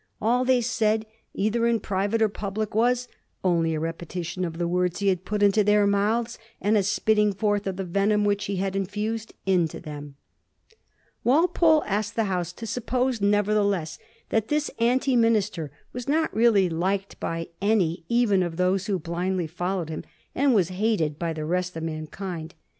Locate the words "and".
6.59-6.75, 20.33-20.55